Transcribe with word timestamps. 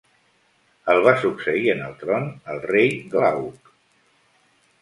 El 0.93 1.01
va 1.07 1.13
succeir 1.25 1.69
en 1.75 1.83
el 1.89 1.93
tron 2.01 2.27
el 2.55 2.65
rei 2.73 2.91
Glauc. 3.15 3.73